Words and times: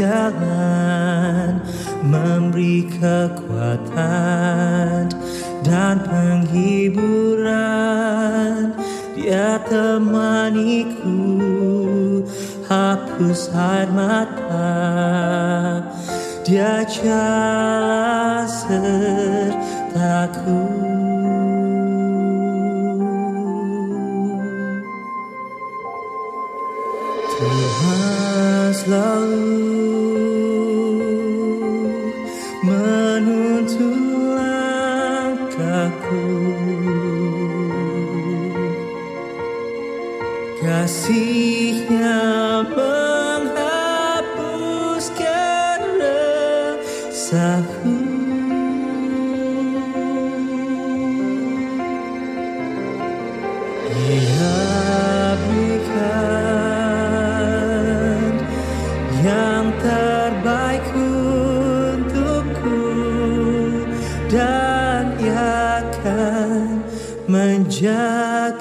Jalan 0.00 1.60
memberi 2.00 2.88
kekuatan 2.88 3.92
dan 5.60 6.00
penghiburan. 6.08 8.72
Dia 9.12 9.60
temaniku 9.68 11.20
hapus 12.64 13.52
air 13.52 13.92
mata. 13.92 14.72
Dia 16.48 16.80
jalan 16.88 18.48
sertaku 18.48 20.64
menjagaku 67.30 68.58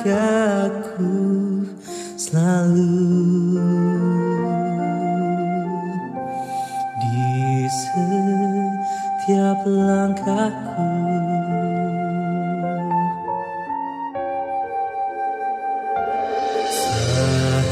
selalu 2.13 3.57
di 7.02 7.66
setiap 7.66 9.66
langkahku. 9.66 10.94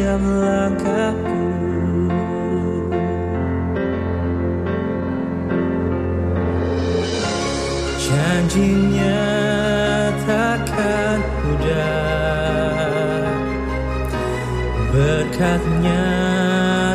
setiap 0.00 0.24
langkahku. 0.24 1.44
Janjinya 8.00 9.28
takkan 10.24 11.20
mudah 11.44 13.28
Berkatnya 14.88 16.08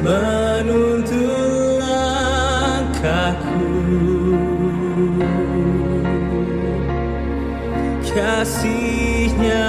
menuntun 0.00 1.82
langkahku. 1.82 3.68
Kasihnya 8.16 9.68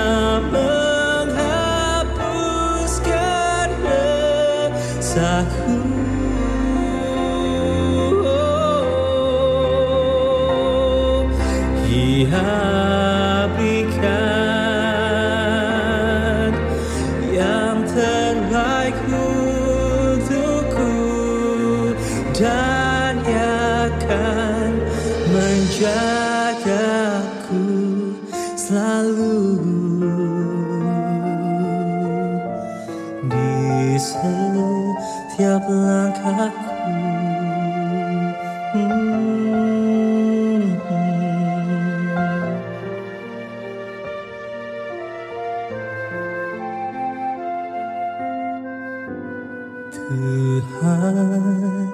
Ia 12.27 12.66
Tuhan 50.07 51.91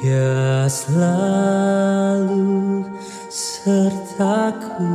Dia 0.00 0.64
selalu 0.72 2.48
sertaku. 3.28 4.88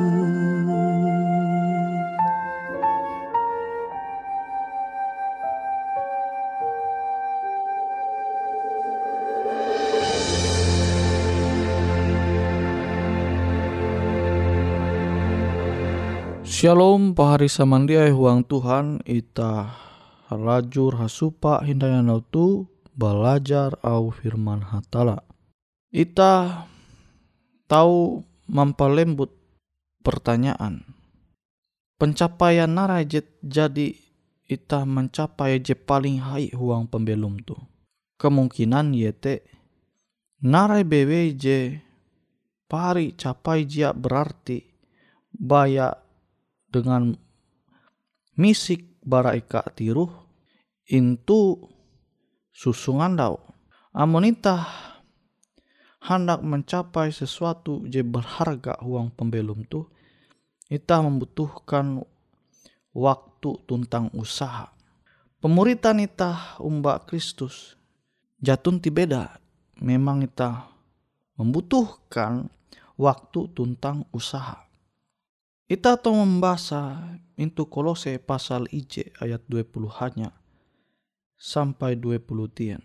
Shalom 16.41 17.13
pahari 17.13 17.45
samandiai 17.45 18.09
huang 18.09 18.41
Tuhan 18.41 19.05
ita 19.05 19.84
halajur 20.35 20.99
hasupa 20.99 21.63
hindayana 21.63 22.19
tu 22.27 22.67
belajar 22.91 23.79
au 23.79 24.11
firman 24.11 24.59
hatala. 24.59 25.23
Ita 25.95 26.67
tahu 27.71 28.19
mampalembut 28.51 29.31
pertanyaan. 30.03 30.83
Pencapaian 31.95 32.67
narai 32.67 33.07
jet 33.07 33.31
jadi 33.39 33.95
ita 34.45 34.83
mencapai 34.83 35.63
je 35.63 35.73
paling 35.73 36.19
hai 36.19 36.51
huang 36.51 36.91
pembelum 36.91 37.39
tu. 37.47 37.55
Kemungkinan 38.19 38.91
yete 38.91 39.47
narai 40.43 40.83
bewe 40.83 41.31
je 41.39 41.79
pari 42.67 43.15
capai 43.15 43.63
jia 43.63 43.95
berarti 43.95 44.59
baya 45.31 45.95
dengan 46.67 47.15
misik 48.35 48.99
bara 48.99 49.31
ika 49.37 49.63
tiruh 49.71 50.24
intu 50.85 51.69
susungan 52.53 53.17
dau. 53.17 53.41
Amonita 53.95 54.67
hendak 56.03 56.45
mencapai 56.45 57.09
sesuatu 57.09 57.87
je 57.89 58.05
berharga 58.05 58.77
uang 58.85 59.09
pembelum 59.15 59.65
tu, 59.65 59.89
ita 60.69 61.01
membutuhkan 61.01 62.05
waktu 62.93 63.49
tuntang 63.65 64.13
usaha. 64.13 64.69
Pemuritan 65.41 66.01
ita 66.01 66.57
umba 66.61 67.01
Kristus 67.05 67.77
jatun 68.41 68.81
ti 68.81 68.93
beda. 68.93 69.41
Memang 69.81 70.23
ita 70.23 70.71
membutuhkan 71.35 72.47
waktu 72.95 73.51
tuntang 73.51 74.07
usaha. 74.15 74.63
Ita 75.65 75.97
to 75.97 76.13
membaca 76.13 77.17
into 77.35 77.65
kolose 77.65 78.21
pasal 78.21 78.69
IJ 78.69 79.17
ayat 79.17 79.41
20 79.49 79.89
hanya 79.99 80.29
sampai 81.35 81.99
20 81.99 82.25
tien. 82.55 82.81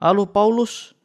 Lalu 0.00 0.24
Paulus 0.32 0.96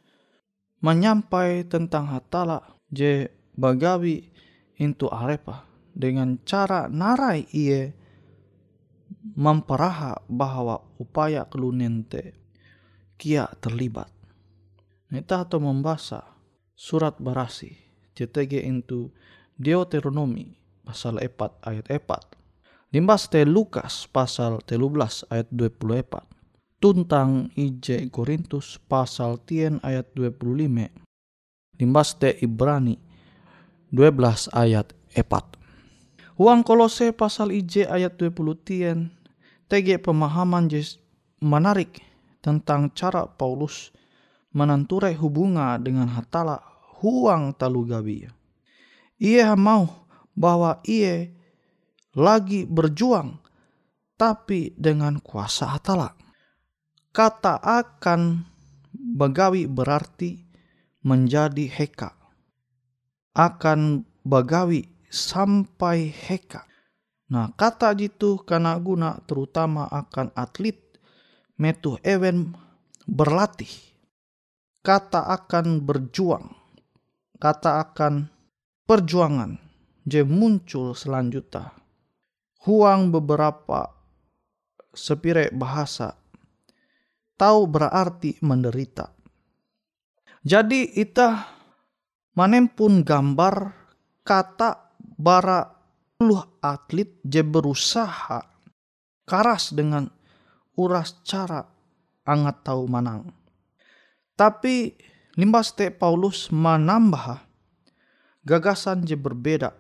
menyampai 0.80 1.68
tentang 1.68 2.08
hatala 2.12 2.64
je 2.92 3.28
bagawi 3.56 4.32
into 4.80 5.12
arepa 5.12 5.68
dengan 5.96 6.40
cara 6.44 6.92
narai 6.92 7.48
iye 7.52 7.96
memperaha 9.36 10.22
bahwa 10.28 10.84
upaya 11.00 11.48
kelunente 11.48 12.36
kia 13.16 13.48
terlibat. 13.64 14.12
Nita 15.10 15.48
atau 15.48 15.64
membaca 15.64 16.36
surat 16.76 17.16
barasi 17.18 17.72
JTG 18.16 18.68
into 18.68 19.16
Deuteronomi 19.56 20.56
pasal 20.84 21.20
4 21.20 21.64
ayat 21.64 21.86
4. 21.88 22.92
Limbas 22.92 23.28
te 23.28 23.44
Lukas 23.44 24.08
pasal 24.12 24.60
13 24.64 25.28
ayat 25.32 25.48
24. 25.52 26.35
Tuntang 26.86 27.50
IJ 27.58 28.14
Korintus 28.14 28.78
pasal 28.78 29.42
tien 29.42 29.82
ayat 29.82 30.06
25. 30.14 31.82
Limbas 31.82 32.14
te 32.14 32.38
Ibrani 32.46 33.02
12 33.90 34.54
ayat 34.54 34.94
4. 35.18 36.38
Uang 36.38 36.62
kolose 36.62 37.10
pasal 37.10 37.58
IJ 37.58 37.90
ayat 37.90 38.22
20 38.22 38.38
tien. 38.62 39.10
TG 39.66 39.98
pemahaman 39.98 40.70
menarik 41.42 42.06
tentang 42.46 42.94
cara 42.94 43.26
Paulus 43.34 43.90
menenturai 44.54 45.18
hubungan 45.18 45.82
dengan 45.82 46.06
hatala 46.14 46.62
huang 47.02 47.58
talu 47.58 47.90
gabi. 47.90 48.30
Ia 49.18 49.58
mau 49.58 50.06
bahwa 50.38 50.86
ia 50.86 51.34
lagi 52.14 52.70
berjuang 52.70 53.42
tapi 54.22 54.70
dengan 54.78 55.18
kuasa 55.18 55.74
hatala. 55.74 56.25
Kata 57.16 57.64
akan 57.64 58.44
bagawi 59.16 59.72
berarti 59.72 60.36
menjadi 61.00 61.64
heka. 61.64 62.12
Akan 63.32 64.04
bagawi 64.28 64.84
sampai 65.08 66.12
heka. 66.12 66.68
Nah 67.32 67.56
kata 67.56 67.96
jitu 67.96 68.44
karena 68.44 68.76
guna 68.84 69.24
terutama 69.24 69.88
akan 69.88 70.36
atlet 70.36 70.76
metu 71.56 71.96
ewen 72.04 72.52
berlatih. 73.08 73.72
Kata 74.84 75.32
akan 75.40 75.88
berjuang. 75.88 76.52
Kata 77.40 77.80
akan 77.80 78.28
perjuangan 78.84 79.56
je 80.04 80.20
muncul 80.28 80.92
selanjutnya. 80.92 81.72
Huang 82.68 83.08
beberapa 83.16 83.88
sepire 84.92 85.48
bahasa 85.56 86.25
tahu 87.36 87.68
berarti 87.68 88.40
menderita. 88.44 89.12
Jadi 90.46 90.96
ita 90.96 91.48
manempun 92.36 93.02
gambar 93.02 93.56
kata 94.26 94.96
bara 95.00 95.64
puluh 96.16 96.62
atlet 96.64 97.20
je 97.24 97.42
berusaha 97.44 98.40
karas 99.26 99.76
dengan 99.76 100.08
uras 100.80 101.24
cara 101.24 101.64
angat 102.28 102.62
tahu 102.64 102.88
manang. 102.88 103.32
Tapi 104.36 104.96
limbas 105.40 105.72
te 105.76 105.92
Paulus 105.92 106.52
menambah 106.52 107.44
gagasan 108.44 109.08
je 109.08 109.16
berbeda 109.16 109.74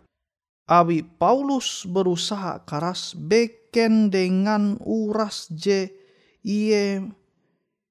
Awi 0.65 1.05
Paulus 1.05 1.85
berusaha 1.85 2.65
keras 2.65 3.13
beken 3.13 4.09
dengan 4.09 4.81
uras 4.81 5.45
je 5.53 5.93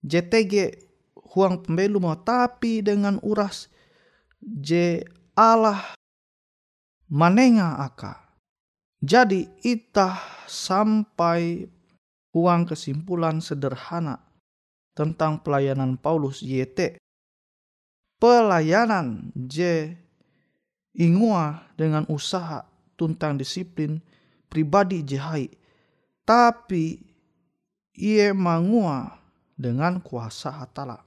JTG 0.04 0.76
huang 1.34 1.64
pembelu 1.64 1.96
mau 1.99 2.14
tapi 2.20 2.84
dengan 2.84 3.16
uras 3.25 3.73
je 4.38 5.00
Allah 5.32 5.96
manenga 7.08 7.80
aka. 7.80 8.20
Jadi 9.00 9.49
itah 9.64 10.16
sampai 10.49 11.68
uang 12.32 12.68
kesimpulan 12.68 13.40
sederhana 13.40 14.20
tentang 14.96 15.40
pelayanan 15.40 15.96
Paulus 15.96 16.40
YT. 16.40 17.00
Pelayanan 18.16 19.34
J 19.37 19.90
ingua 20.96 21.68
dengan 21.76 22.08
usaha 22.08 22.64
tuntang 22.96 23.37
disiplin 23.37 24.00
pribadi 24.49 25.02
jehai. 25.04 25.50
Tapi 26.25 26.96
ia 27.92 28.32
mangua 28.32 29.24
dengan 29.54 30.02
kuasa 30.02 30.50
hatala. 30.50 31.02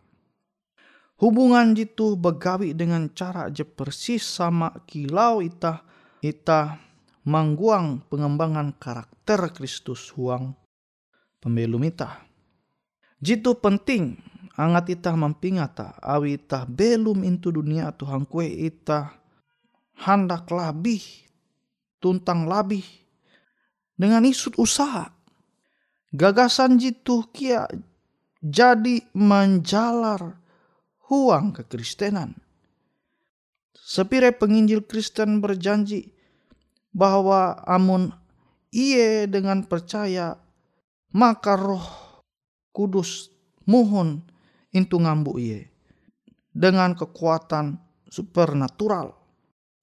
Hubungan 1.17 1.73
jitu 1.73 2.13
begawi 2.13 2.77
dengan 2.77 3.09
cara 3.09 3.49
je 3.49 3.65
persis 3.65 4.21
sama 4.21 4.69
kilau 4.85 5.41
ita 5.41 5.81
ita 6.21 6.77
mangguang 7.25 8.05
pengembangan 8.05 8.77
karakter 8.77 9.49
Kristus 9.49 10.13
huang 10.13 10.53
pembelum 11.41 11.81
ita. 11.89 12.21
Jitu 13.17 13.57
penting 13.57 14.13
angat 14.61 14.93
ita 14.93 15.17
mempingata 15.17 15.97
awi 16.05 16.37
ita 16.37 16.69
belum 16.69 17.25
into 17.25 17.49
dunia 17.49 17.89
Tuhan 17.97 18.29
kue 18.29 18.45
ita 18.45 19.17
hendak 19.97 20.45
labih 20.53 21.01
tuntang 21.97 22.45
labih 22.45 22.85
dengan 23.97 24.21
isut 24.21 24.53
usaha. 24.61 25.09
Gagasan 26.13 26.77
jitu 26.77 27.25
kia 27.33 27.65
jadi 28.43 29.01
menjalar 29.17 30.37
huang 31.09 31.55
kekristenan. 31.55 32.37
Sepire 33.73 34.35
penginjil 34.35 34.83
Kristen 34.83 35.39
berjanji 35.39 36.11
bahwa 36.91 37.55
amun 37.63 38.11
iye 38.75 39.25
dengan 39.31 39.63
percaya 39.63 40.35
maka 41.15 41.55
roh 41.55 41.87
kudus 42.75 43.31
muhun 43.63 44.27
intu 44.75 44.99
ngambu 44.99 45.39
iye 45.39 45.71
dengan 46.51 46.97
kekuatan 46.97 47.79
supernatural 48.11 49.15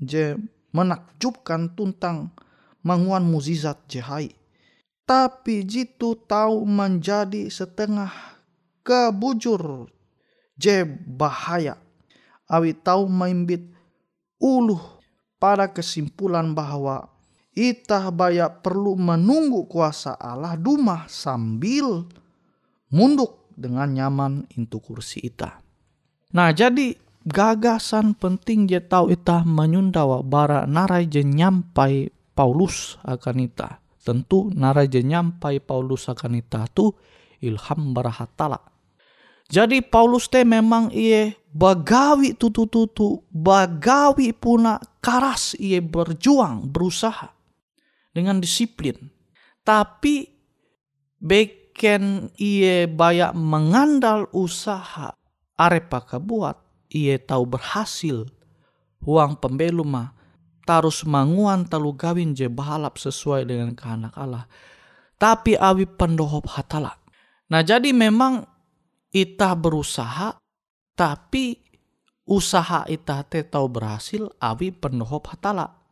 je 0.03 0.37
menakjubkan 0.75 1.73
tuntang 1.73 2.35
manguan 2.83 3.25
muzizat 3.25 3.79
jehai. 3.89 4.35
Tapi 5.05 5.63
jitu 5.69 6.17
tahu 6.25 6.65
menjadi 6.65 7.53
setengah 7.53 8.34
kebujur 8.85 9.89
je 10.61 10.85
bahaya. 11.09 11.81
Awi 12.45 12.77
tahu 12.77 13.09
maimbit 13.09 13.73
uluh 14.37 15.01
pada 15.41 15.73
kesimpulan 15.73 16.53
bahwa 16.53 17.09
itah 17.57 18.13
baya 18.13 18.53
perlu 18.53 18.95
menunggu 18.95 19.65
kuasa 19.65 20.13
Allah 20.15 20.55
dumah 20.61 21.09
sambil 21.09 22.05
munduk 22.93 23.49
dengan 23.57 23.89
nyaman 23.91 24.45
intu 24.55 24.79
kursi 24.85 25.25
ita. 25.25 25.65
Nah 26.37 26.53
jadi 26.53 26.93
gagasan 27.25 28.13
penting 28.13 28.69
je 28.69 28.85
tahu 28.85 29.17
ita 29.17 29.41
menyundawa 29.49 30.21
bara 30.21 30.69
narai 30.69 31.09
je 31.09 31.25
nyampai 31.25 32.13
Paulus 32.37 33.01
akan 33.07 33.49
ita. 33.49 33.81
Tentu 34.05 34.53
narai 34.53 34.93
je 34.93 35.01
nyampai 35.01 35.65
Paulus 35.65 36.13
akan 36.13 36.37
ita 36.37 36.69
tu 36.69 36.93
ilham 37.41 37.97
barahatala 37.97 38.74
jadi 39.55 39.79
Paulus 39.87 40.27
teh 40.27 40.43
memang 40.43 40.91
ia 40.91 41.31
bagawi 41.55 42.35
tutu-tutu, 42.35 43.23
bagawi 43.31 44.35
puna 44.35 44.83
karas 44.99 45.55
ia 45.63 45.79
berjuang, 45.79 46.67
berusaha 46.67 47.31
dengan 48.11 48.43
disiplin. 48.43 49.15
Tapi 49.63 50.27
beken 51.23 52.35
ia 52.35 52.91
banyak 52.91 53.31
mengandal 53.39 54.27
usaha 54.35 55.15
arepa 55.55 56.03
kebuat, 56.03 56.91
ia 56.91 57.15
tahu 57.23 57.55
berhasil. 57.55 58.27
Uang 59.07 59.39
pembelum 59.39 59.87
mah 59.87 60.19
tarus 60.67 61.07
manguan 61.07 61.63
talu 61.63 61.95
gawin 61.95 62.35
je 62.35 62.51
bahalap 62.51 62.99
sesuai 62.99 63.47
dengan 63.47 63.71
kehendak 63.79 64.19
Allah. 64.19 64.51
Tapi 65.15 65.55
awi 65.55 65.87
pendohop 65.87 66.51
hatala. 66.51 66.99
Nah 67.55 67.63
jadi 67.63 67.95
memang 67.95 68.54
ita 69.15 69.55
berusaha 69.55 70.35
tapi 70.99 71.63
usaha 72.27 72.83
ita 72.91 73.23
te 73.23 73.47
tau 73.47 73.71
berhasil 73.71 74.27
awi 74.43 74.75
pendohop 74.75 75.31
hatala. 75.31 75.87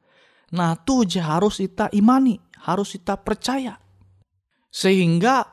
Nah 0.53 0.75
tuh 0.77 1.07
harus 1.23 1.63
ita 1.63 1.87
imani, 1.95 2.37
harus 2.67 2.99
ita 2.99 3.15
percaya. 3.17 3.79
Sehingga 4.69 5.47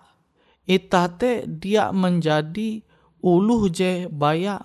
ita 0.65 1.13
te 1.13 1.45
dia 1.45 1.93
menjadi 1.93 2.81
uluh 3.21 3.69
je 3.69 4.09
baya 4.09 4.59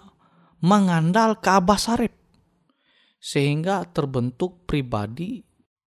mengandal 0.64 1.38
ke 1.38 1.50
abah 1.52 1.78
sarip. 1.78 2.14
Sehingga 3.20 3.84
terbentuk 3.92 4.64
pribadi 4.64 5.44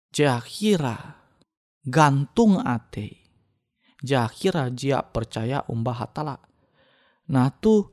jahira 0.09 1.21
gantung 1.85 2.61
ate. 2.65 3.23
Jahira 4.05 4.69
jia 4.69 5.01
percaya 5.01 5.65
umbah 5.65 5.97
hatala 6.05 6.37
Nah 7.25 7.49
tuh 7.49 7.89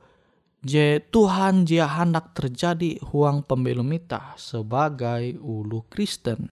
je 0.60 1.00
Tuhan 1.00 1.64
dia 1.64 1.88
hendak 1.88 2.36
terjadi 2.36 3.00
huang 3.00 3.48
pembelum 3.48 3.88
ita 3.96 4.36
sebagai 4.36 5.40
ulu 5.40 5.88
Kristen. 5.88 6.52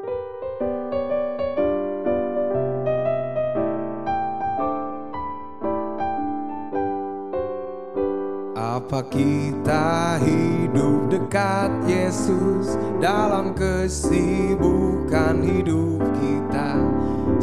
Apa 8.55 9.05
kita 9.12 10.15
hidup 10.24 11.12
dekat 11.12 11.83
Yesus 11.83 12.79
dalam 13.03 13.51
kesibukan 13.51 15.43
hidup 15.43 16.00
kita 16.15 16.79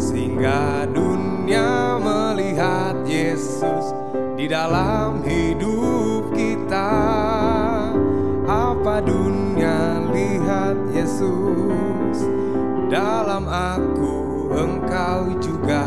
sehingga 0.00 0.88
dunia 0.88 2.00
melihat 2.00 3.04
Yesus 3.04 4.05
dalam 4.46 5.26
hidup 5.26 6.30
kita. 6.30 6.90
Apa 8.46 9.02
dunia 9.02 10.06
lihat 10.14 10.78
Yesus? 10.94 12.30
Dalam 12.86 13.50
aku 13.50 14.54
engkau 14.54 15.34
juga. 15.42 15.82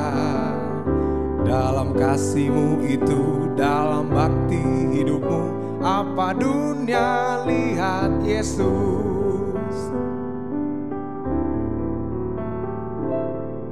Dalam 1.47 1.95
kasihmu 1.95 2.83
itu 2.85 3.49
dalam 3.55 4.11
bakti 4.11 4.61
hidupmu. 4.93 5.55
Apa 5.79 6.35
dunia 6.35 7.47
lihat 7.47 8.19
Yesus? 8.21 9.75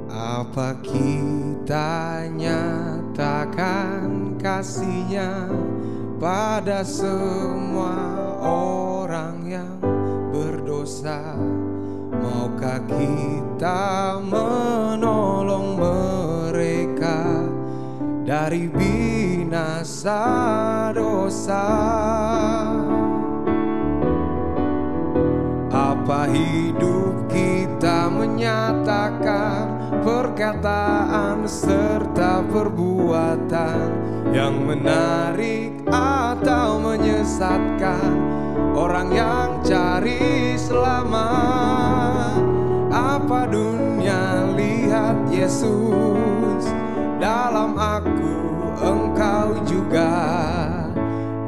Apa 0.08 0.74
kita 0.80 2.24
nyatakan 2.32 4.17
kasihnya 4.48 5.44
pada 6.16 6.80
semua 6.80 7.92
orang 8.40 9.44
yang 9.44 9.76
berdosa. 10.32 11.36
Maukah 12.16 12.80
kita 12.88 14.16
menolong 14.24 15.76
mereka 15.76 17.44
dari 18.24 18.72
binasa 18.72 20.24
dosa? 20.96 21.68
Apa 25.68 26.24
hidup 26.24 27.28
kita 27.28 28.08
menyatakan 28.08 29.77
perkataan 29.90 31.48
serta 31.48 32.44
perbuatan 32.48 33.88
yang 34.32 34.60
menarik 34.68 35.80
atau 35.88 36.76
menyesatkan 36.76 38.12
orang 38.76 39.08
yang 39.12 39.48
cari 39.64 40.54
selamat. 40.60 42.44
Apa 42.88 43.48
dunia 43.48 44.48
lihat 44.56 45.16
Yesus 45.28 46.64
dalam 47.20 47.76
aku, 47.76 48.36
engkau 48.80 49.60
juga 49.64 50.12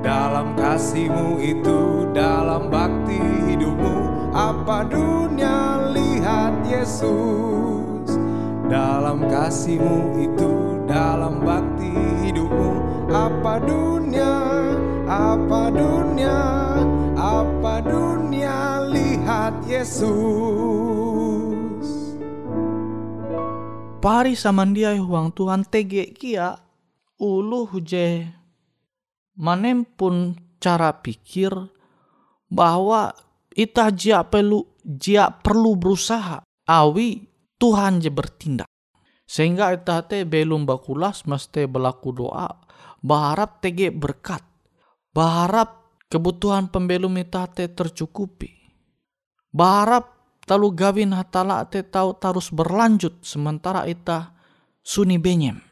dalam 0.01 0.57
kasihmu 0.57 1.41
itu, 1.41 2.09
dalam 2.13 2.69
bakti 2.73 3.21
hidupmu. 3.53 4.31
Apa 4.31 4.87
dunia 4.87 5.91
lihat 5.91 6.61
Yesus 6.69 7.40
kasihmu 9.51 10.31
itu, 10.31 10.79
dalam 10.87 11.43
bakti 11.43 11.91
hidupmu. 12.23 12.71
Apa 13.11 13.59
dunia 13.59 14.47
apa 15.11 15.75
dunia 15.75 16.39
apa 17.19 17.83
dunia? 17.83 18.87
Lihat 18.87 19.67
Yesus. 19.67 20.07
Pari 23.99 24.39
samandiai 24.39 25.03
huang 25.03 25.35
Tuhan 25.35 25.67
tege 25.67 26.15
kia 26.15 26.55
ulu 27.19 27.67
huje. 27.75 28.31
Manem 29.35 29.83
pun 29.83 30.39
cara 30.63 30.95
pikir 30.95 31.51
bahwa 32.47 33.11
ita 33.51 33.91
jia 33.91 34.23
perlu 34.23 34.63
jia 34.87 35.35
perlu 35.43 35.75
berusaha. 35.75 36.47
Awi 36.71 37.27
Tuhan 37.59 37.99
je 37.99 38.15
bertindak 38.15 38.70
sehingga 39.31 39.71
ita 39.71 40.03
te 40.11 40.27
belum 40.27 40.67
bakulas 40.67 41.23
mesti 41.31 41.71
berlaku 41.71 42.11
doa. 42.11 42.51
Berharap 42.99 43.63
tege 43.63 43.95
berkat. 43.95 44.43
Berharap 45.15 46.03
kebutuhan 46.11 46.67
pembelum 46.67 47.15
ita 47.15 47.47
te 47.47 47.71
tercukupi. 47.71 48.51
Berharap 49.55 50.11
talu 50.43 50.75
gawin 50.75 51.15
hatala 51.15 51.63
te 51.71 51.87
tau 51.87 52.19
terus 52.19 52.51
berlanjut 52.51 53.23
sementara 53.23 53.87
ita 53.87 54.35
suni 54.83 55.23
benyem. 55.23 55.63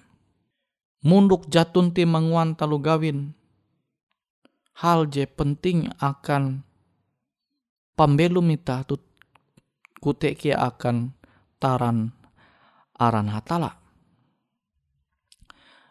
Munduk 1.02 1.50
jatun 1.50 1.90
ti 1.90 2.06
manguan 2.06 2.54
talu 2.54 2.78
gawin 2.78 3.34
hal 4.78 5.10
je 5.10 5.26
penting 5.26 5.90
akan 5.98 6.62
pembelum 7.98 8.46
ita 8.54 8.86
tu 8.86 8.94
kutek 9.98 10.54
akan 10.54 11.18
taran 11.58 12.17
aran 12.98 13.30
hatala. 13.30 13.78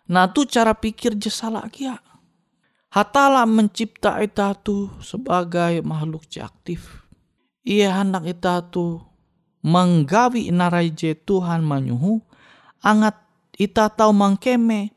Nah 0.07 0.31
tu 0.31 0.47
cara 0.47 0.75
pikir 0.75 1.15
je 1.19 1.31
salah 1.31 1.67
kia. 1.67 1.99
Hatala 2.87 3.43
mencipta 3.43 4.19
ita 4.23 4.55
tu 4.55 4.87
sebagai 5.03 5.83
makhluk 5.83 6.23
aktif. 6.39 7.03
Ia 7.67 7.91
hendak 7.99 8.31
ita 8.31 8.63
tu 8.63 9.03
menggawi 9.59 10.47
narai 10.55 10.95
je 10.95 11.11
Tuhan 11.11 11.67
manyuhu. 11.67 12.23
Angat 12.79 13.19
ita 13.59 13.91
tahu 13.91 14.15
mangkeme 14.15 14.95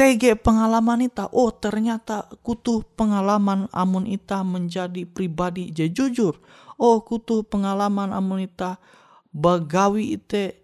tege 0.00 0.32
pengalaman 0.40 1.04
ita. 1.04 1.28
Oh 1.28 1.52
ternyata 1.52 2.24
kutuh 2.40 2.80
pengalaman 2.96 3.68
amun 3.76 4.08
ita 4.08 4.40
menjadi 4.40 5.04
pribadi 5.04 5.68
je 5.68 5.92
jujur. 5.92 6.40
Oh 6.80 7.04
kutuh 7.04 7.44
pengalaman 7.44 8.16
amun 8.16 8.48
ita 8.48 8.80
bagawi 9.28 10.16
ite 10.16 10.63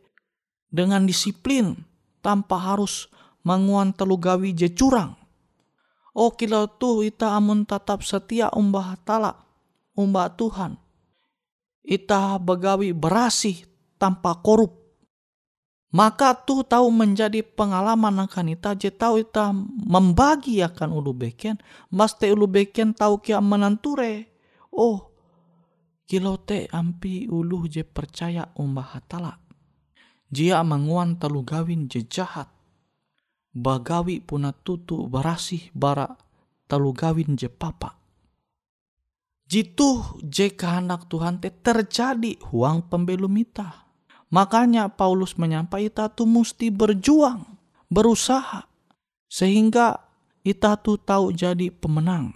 dengan 0.71 1.05
disiplin 1.05 1.75
tanpa 2.23 2.57
harus 2.57 3.11
manguan 3.43 3.91
telu 3.91 4.17
gawi 4.17 4.55
je 4.55 4.71
curang. 4.71 5.19
Oh 6.15 6.35
kilau 6.35 6.67
tuh 6.67 7.07
ita 7.07 7.39
amun 7.39 7.63
tetap 7.67 8.03
setia 8.03 8.51
umbah 8.51 8.99
tala, 9.07 9.47
umbah 9.95 10.31
Tuhan. 10.35 10.75
Ita 11.87 12.39
begawi 12.39 12.91
berasih 12.95 13.67
tanpa 13.99 14.39
korup. 14.39 14.79
Maka 15.91 16.39
tuh 16.39 16.63
tahu 16.63 16.87
menjadi 16.95 17.43
pengalaman 17.43 18.23
akan 18.23 18.55
ita 18.55 18.79
je 18.79 18.95
tahu 18.95 19.27
ita 19.27 19.51
membagi 19.91 20.63
akan 20.63 20.95
ulu 20.95 21.11
beken, 21.11 21.59
mas 21.91 22.15
te 22.15 22.31
ulu 22.31 22.47
beken 22.47 22.95
tahu 22.95 23.19
kia 23.19 23.43
menanture. 23.43 24.31
Oh, 24.71 25.11
kilau 26.07 26.39
te 26.39 26.71
ampi 26.71 27.27
ulu 27.27 27.67
je 27.67 27.83
percaya 27.83 28.55
umbah 28.55 28.95
hatala. 28.95 29.40
Jia 30.31 30.63
manguan 30.63 31.19
talu 31.19 31.43
gawin 31.43 31.91
je 31.91 32.07
jahat. 32.07 32.47
Bagawi 33.51 34.23
puna 34.23 34.55
tutu 34.55 35.11
barasih 35.11 35.75
bara 35.75 36.07
talu 36.71 36.95
gawin 36.95 37.35
je 37.35 37.51
papa. 37.51 37.99
Jitu 39.51 40.23
je 40.23 40.55
kehendak 40.55 41.11
Tuhan 41.11 41.43
te 41.43 41.51
terjadi 41.51 42.39
huang 42.55 42.87
pembelum 42.87 43.35
ita. 43.43 43.91
Makanya 44.31 44.87
Paulus 44.95 45.35
menyampaikan 45.35 45.91
ita 45.91 46.05
tu 46.07 46.23
mesti 46.23 46.71
berjuang, 46.71 47.43
berusaha. 47.91 48.71
Sehingga 49.27 49.99
ita 50.47 50.79
tu 50.79 50.95
tahu 50.95 51.35
jadi 51.35 51.75
pemenang. 51.75 52.31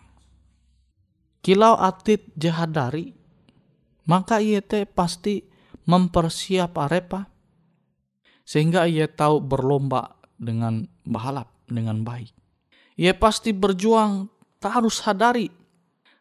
Kilau 1.39 1.79
atlet 1.79 2.27
jahadari, 2.35 3.15
maka 4.11 4.43
ia 4.43 4.59
te 4.59 4.83
pasti 4.83 5.47
mempersiap 5.87 6.75
arepa 6.75 7.31
sehingga 8.45 8.85
ia 8.85 9.09
tahu 9.09 9.41
berlomba 9.41 10.21
dengan 10.37 10.85
bahalap 11.09 11.49
dengan 11.65 12.05
baik. 12.05 12.31
Ia 13.01 13.17
pasti 13.17 13.51
berjuang 13.51 14.29
tak 14.61 14.81
harus 14.81 15.01
sadari 15.03 15.51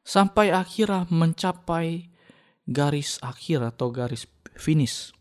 sampai 0.02 0.50
akhirnya 0.50 1.06
mencapai 1.12 2.10
garis 2.68 3.20
akhir 3.20 3.76
atau 3.76 3.92
garis 3.92 4.26
finish. 4.56 5.12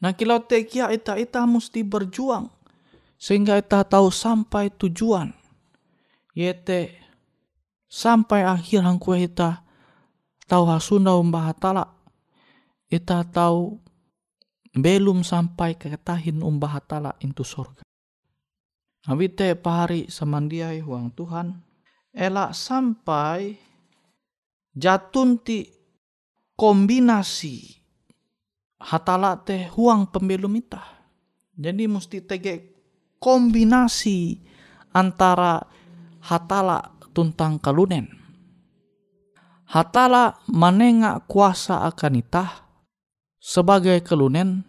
Nah 0.00 0.16
kilau 0.16 0.40
tekia 0.42 0.90
ita 0.90 1.14
ita 1.20 1.44
mesti 1.44 1.84
berjuang 1.84 2.48
sehingga 3.18 3.58
ita 3.58 3.84
tahu 3.84 4.08
sampai 4.08 4.70
tujuan. 4.74 5.34
Yete 6.32 6.94
sampai 7.90 8.46
akhir 8.46 8.86
hangku 8.86 9.10
ita 9.18 9.62
tahu 10.46 10.64
hasunda 10.70 11.18
umbah 11.18 11.50
hatala. 11.50 11.98
Ita 12.88 13.26
tahu 13.26 13.87
belum 14.76 15.24
sampai 15.24 15.80
ke 15.80 15.88
tahin 15.96 16.44
umbah 16.44 16.80
hatala 16.80 17.16
into 17.24 17.46
sorga. 17.46 17.80
Nawite 19.08 19.56
pahari 19.56 20.10
samandiai 20.12 20.84
huang 20.84 21.08
Tuhan, 21.16 21.56
elak 22.12 22.52
sampai 22.52 23.56
jatun 24.76 25.40
ti 25.40 25.64
kombinasi 26.52 27.78
hatala 28.84 29.40
teh 29.40 29.70
huang 29.72 30.12
pembelum 30.12 30.52
ita. 30.60 30.84
Jadi 31.56 31.88
mesti 31.88 32.20
tege 32.22 32.54
kombinasi 33.16 34.38
antara 34.92 35.58
hatala 36.22 36.94
tuntang 37.16 37.58
kalunen. 37.58 38.06
Hatala 39.68 40.36
manenga 40.48 41.24
kuasa 41.28 41.84
akan 41.88 42.14
itah 42.20 42.67
sebagai 43.38 44.02
kelunen 44.02 44.66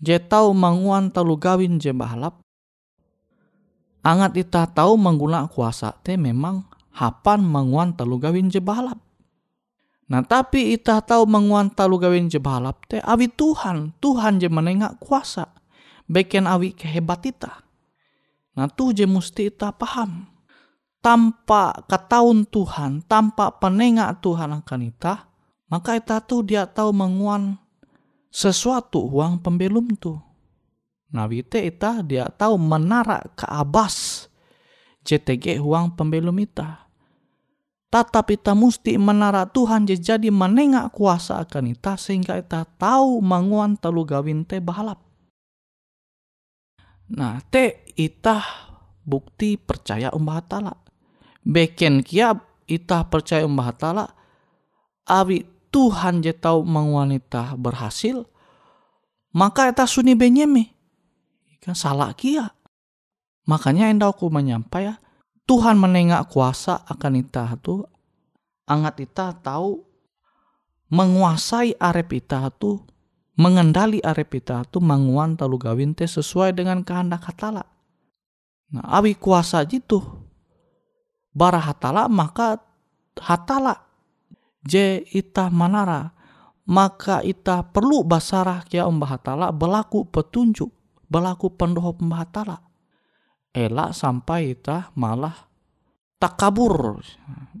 je 0.00 0.16
tau 0.20 0.52
manguan 0.56 1.12
talu 1.12 1.36
gawin 1.36 1.76
je 1.80 1.92
bahalap 1.92 2.40
angat 4.04 4.36
ita 4.36 4.68
tahu 4.68 4.96
mengguna 4.96 5.48
kuasa 5.48 5.96
te 6.00 6.16
memang 6.16 6.64
hapan 6.96 7.40
manguan 7.44 7.92
talu 7.92 8.20
gawin 8.20 8.48
je 8.48 8.60
bahalap 8.60 9.00
Nah 10.06 10.22
tapi 10.22 10.78
ita 10.78 11.02
tahu 11.02 11.26
menguan 11.26 11.66
talu 11.74 11.98
gawin 11.98 12.30
je 12.30 12.38
bahalap 12.38 12.86
te 12.86 13.02
awi 13.02 13.26
Tuhan, 13.26 13.98
Tuhan 13.98 14.38
je 14.38 14.46
menengak 14.46 15.02
kuasa. 15.02 15.50
Beken 16.06 16.46
awi 16.46 16.70
kehebat 16.78 17.26
ita. 17.26 17.66
Nah 18.54 18.70
tuh 18.70 18.94
je 18.94 19.02
mesti 19.02 19.50
ita 19.50 19.74
paham. 19.74 20.30
Tanpa 21.02 21.86
ketahuan 21.90 22.46
Tuhan, 22.46 23.02
tanpa 23.06 23.58
penengak 23.58 24.22
Tuhan 24.22 24.54
akan 24.62 24.80
ita, 24.86 25.26
maka 25.70 25.98
ita 25.98 26.22
tuh 26.22 26.46
dia 26.46 26.66
tahu 26.66 26.94
menguan 26.94 27.58
sesuatu 28.30 29.00
uang 29.02 29.40
pembelum 29.40 29.96
tu. 29.96 30.16
Nawite 31.12 31.62
ita 31.62 32.02
dia 32.02 32.26
tahu 32.26 32.58
menara 32.58 33.22
ke 33.38 33.46
abas 33.46 34.26
JTG 35.06 35.62
uang 35.62 35.94
pembelum 35.94 36.34
ita. 36.42 36.90
Tatap 37.86 38.34
ita 38.34 38.52
mesti 38.52 38.98
menara 38.98 39.46
Tuhan 39.46 39.86
jadi 39.86 40.28
menengak 40.34 40.90
kuasa 40.90 41.46
akan 41.46 41.70
ita 41.70 41.94
sehingga 41.94 42.34
ita 42.34 42.66
tahu 42.66 43.22
manguan 43.22 43.78
telu 43.78 44.02
gawin 44.02 44.42
te 44.42 44.58
bahalap. 44.58 44.98
Nah 47.06 47.38
te 47.46 47.86
ita 47.94 48.42
bukti 49.06 49.54
percaya 49.54 50.10
umbah 50.10 50.42
tala. 50.42 50.74
Beken 51.46 52.02
kia 52.02 52.34
ita 52.66 53.06
percaya 53.06 53.46
umbah 53.46 53.70
tala. 53.78 54.06
Awi 55.06 55.46
Tuhan 55.76 56.24
je 56.24 56.32
tahu 56.32 56.64
wanita 56.64 57.52
berhasil, 57.60 58.24
maka 59.36 59.68
eta 59.68 59.84
suni 59.84 60.16
benyeme. 60.16 60.72
Kan 61.60 61.76
salah 61.76 62.16
kia. 62.16 62.48
Makanya 63.44 63.92
endau 63.92 64.16
ku 64.16 64.32
menyampai 64.32 64.88
ya, 64.88 64.96
Tuhan 65.44 65.76
menengak 65.76 66.32
kuasa 66.32 66.80
akan 66.88 67.20
ita 67.20 67.52
tu, 67.60 67.84
angat 68.64 69.04
ita 69.04 69.36
tahu 69.36 69.84
menguasai 70.88 71.76
arep 71.76 72.24
ita 72.24 72.48
tu, 72.56 72.80
mengendali 73.36 74.00
arep 74.00 74.42
ita 74.42 74.64
tu 74.64 74.80
manguan 74.80 75.36
talu 75.36 75.60
gawin 75.60 75.92
te 75.92 76.08
sesuai 76.08 76.56
dengan 76.56 76.80
kehendak 76.82 77.20
hatala. 77.28 77.68
Nah, 78.72 78.82
awi 78.96 79.12
kuasa 79.12 79.60
jitu, 79.62 80.00
bara 81.36 81.60
hatala 81.60 82.08
maka 82.08 82.58
hatala 83.20 83.85
je 84.66 85.06
ita 85.14 85.48
manara 85.48 86.10
maka 86.66 87.22
ita 87.22 87.62
perlu 87.62 88.02
basarah 88.02 88.66
kia 88.66 88.90
umbah 88.90 89.16
hatala 89.16 89.54
berlaku 89.54 90.10
petunjuk 90.10 90.68
berlaku 91.06 91.54
pendoho 91.54 91.94
umbah 92.02 92.26
hatala 92.26 92.56
elak 93.54 93.94
sampai 93.94 94.58
ita 94.58 94.90
malah 94.98 95.46
tak 96.18 96.34
kabur 96.34 96.98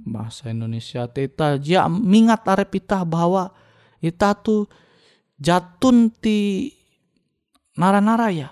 bahasa 0.02 0.50
Indonesia 0.50 1.06
ita 1.06 1.56
jia 1.62 1.86
mingat 1.86 2.42
arep 2.44 2.82
ita 2.82 3.06
bahwa 3.06 3.54
ita 4.02 4.34
tu 4.34 4.66
jatun 5.38 6.10
ti 6.10 6.72
nara-nara 7.76 8.28
ya 8.32 8.50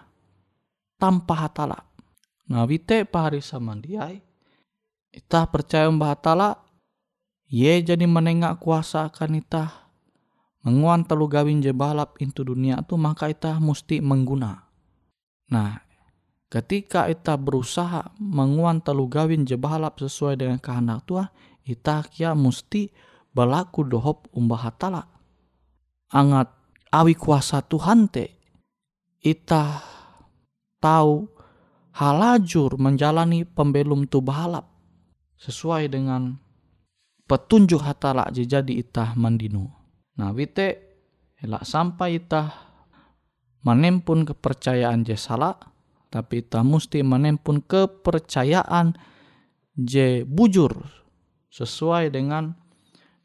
tanpa 1.01 1.49
hatala. 1.49 1.81
Nah 2.49 2.65
wite 2.69 3.09
pahari 3.09 3.41
samandiai. 3.41 4.21
Ita 5.15 5.47
percaya 5.49 5.89
mbah 5.89 6.17
hatala. 6.17 6.64
Ye 7.55 7.79
jadi 7.87 8.03
menengak 8.11 8.59
kuasa 8.59 9.07
akan 9.15 9.39
ita. 9.39 9.87
Menguan 10.67 11.07
telu 11.07 11.31
gawin 11.31 11.63
je 11.63 11.71
balap 11.71 12.19
into 12.19 12.43
dunia 12.43 12.83
tu 12.83 12.99
maka 12.99 13.31
ita 13.31 13.63
mesti 13.63 14.03
mengguna. 14.03 14.59
Nah 15.55 15.79
ketika 16.51 17.07
ita 17.07 17.39
berusaha 17.39 18.11
menguan 18.19 18.83
telu 18.83 19.07
gawin 19.07 19.47
je 19.47 19.55
balap 19.55 20.03
sesuai 20.03 20.35
dengan 20.35 20.59
kehendak 20.59 21.07
tua. 21.07 21.31
Ita 21.63 22.03
kia 22.11 22.35
mesti 22.35 22.91
berlaku 23.31 23.87
dohop 23.87 24.35
umbah 24.35 24.67
hatala. 24.67 25.07
Angat 26.11 26.51
awi 26.91 27.15
kuasa 27.15 27.63
Tuhan 27.63 28.11
te. 28.11 28.35
Ita 29.23 29.79
tahu 30.83 31.23
halajur 32.03 32.83
menjalani 32.83 33.47
pembelum 33.47 34.11
tu 34.11 34.19
balap 34.19 34.67
sesuai 35.39 35.87
dengan 35.87 36.44
petunjuk 37.35 37.83
hatala 37.83 38.31
jadi 38.31 38.63
itah 38.63 39.19
mandinu. 39.19 39.67
Nah 40.15 40.31
wite 40.31 40.79
elak 41.43 41.67
sampai 41.67 42.23
itah 42.23 42.55
menempun 43.67 44.23
kepercayaan 44.23 45.03
je 45.03 45.19
salah 45.19 45.59
tapi 46.15 46.47
itah 46.47 46.63
mesti 46.63 47.03
menempun 47.03 47.59
kepercayaan 47.67 48.95
je 49.75 50.23
bujur 50.23 50.79
sesuai 51.51 52.15
dengan 52.15 52.55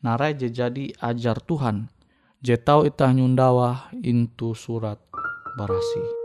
narai 0.01 0.33
je 0.33 0.49
jadi 0.49 0.89
ajar 1.05 1.37
Tuhan. 1.45 1.93
Je 2.41 2.57
tahu 2.57 2.89
itah 2.89 3.13
nyundawa 3.13 3.93
intu 4.01 4.57
surat 4.57 4.97
barasi. 5.53 6.18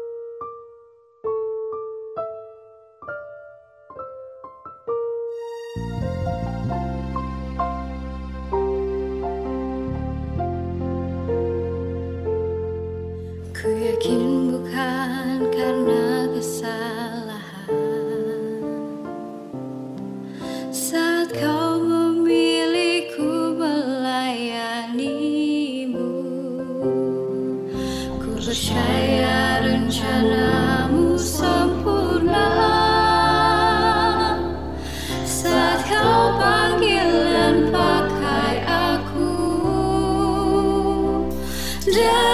Dari 41.94 42.33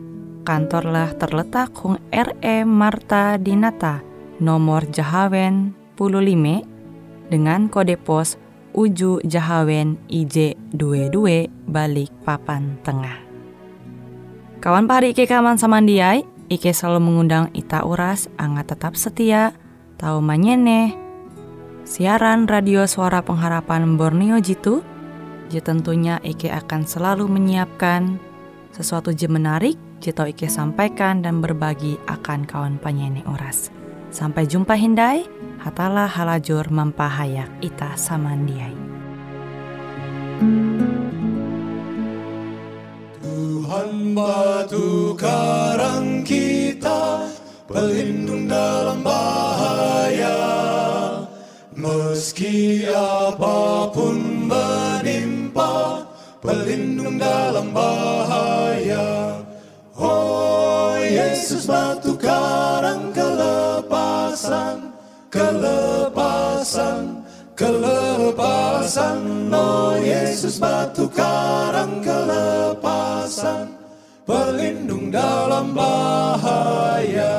kantorlah 0.41 1.13
terletak 1.15 1.73
Hung 1.79 2.01
RE 2.09 2.65
Marta 2.65 3.37
Dinata, 3.37 4.01
nomor 4.41 4.89
Jahawen 4.89 5.77
15 5.95 7.29
dengan 7.29 7.69
kode 7.69 7.95
pos 7.95 8.35
Uju 8.71 9.19
Jahawen 9.27 9.99
IJ22 10.07 11.51
balik 11.67 12.11
papan 12.23 12.79
tengah. 12.87 13.19
Kawan 14.63 14.87
pari 14.87 15.11
Ike 15.11 15.27
kaman 15.27 15.59
samandiai, 15.59 16.23
Ike 16.47 16.71
selalu 16.71 17.03
mengundang 17.03 17.49
Ita 17.51 17.83
Uras, 17.83 18.31
angga 18.39 18.63
tetap 18.63 18.95
setia, 18.95 19.51
tahu 19.99 20.23
manyene, 20.23 20.95
siaran 21.83 22.47
radio 22.47 22.87
suara 22.87 23.19
pengharapan 23.25 23.99
Borneo 23.99 24.39
Jitu, 24.39 24.85
je 25.51 25.59
tentunya 25.59 26.23
Ike 26.23 26.47
akan 26.47 26.87
selalu 26.87 27.27
menyiapkan 27.27 28.21
sesuatu 28.71 29.11
je 29.11 29.27
menarik, 29.27 29.75
tau 30.09 30.25
Ike 30.25 30.49
sampaikan 30.49 31.21
dan 31.21 31.45
berbagi 31.45 32.01
akan 32.09 32.49
kawan 32.49 32.81
penyanyi 32.81 33.21
Uras. 33.29 33.69
Sampai 34.09 34.49
jumpa 34.49 34.73
Hindai, 34.73 35.29
hatalah 35.61 36.09
halajur 36.09 36.65
mempahayak 36.73 37.53
ita 37.61 37.93
samandiai. 37.93 38.73
Tuhan 43.21 44.17
batu 44.17 45.13
karang 45.13 46.25
kita 46.25 47.29
Pelindung 47.69 48.49
dalam 48.49 49.05
bahaya 49.05 50.41
Meski 51.77 52.83
apa 52.89 53.87
pun 53.93 54.49
menimpa 54.49 56.03
Pelindung 56.41 57.21
dalam 57.21 57.69
bahaya 57.69 59.40
Oh 60.01 60.97
Yesus 60.97 61.69
batu 61.69 62.17
karang 62.17 63.13
kelepasan 63.13 64.89
Kelepasan 65.29 67.21
Kelepasan. 67.53 69.53
Oh 69.53 69.93
Yesus 70.01 70.57
batu 70.57 71.05
karang 71.13 72.01
kelepasan 72.01 73.77
Pelindung 74.25 75.13
dalam 75.13 75.77
bahaya. 75.77 77.37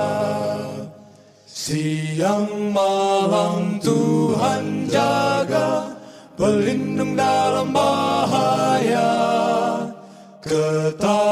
Siang 1.50 2.70
malam 2.70 3.82
Tuhan 3.82 4.86
jaga 4.86 5.98
Pelindung 6.38 7.18
dalam 7.18 7.74
bahaya. 7.74 9.10
Ketakutanku 10.42 11.31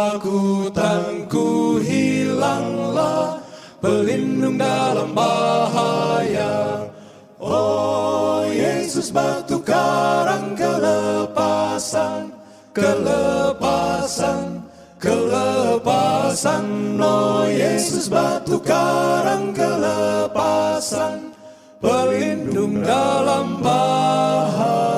dalam 4.61 5.17
bahaya. 5.17 6.85
Oh 7.41 8.45
Yesus 8.45 9.09
batu 9.09 9.65
karang 9.65 10.53
kelepasan 10.53 12.37
Kelepasan 12.77 14.61
Kelepasan. 15.01 16.65
Oh 17.01 17.49
Yesus 17.49 18.13
batu 18.13 18.61
karang 18.61 19.57
kelepasan 19.57 21.33
Pelindung 21.81 22.85
dalam 22.85 23.65
bahaya 23.65 24.90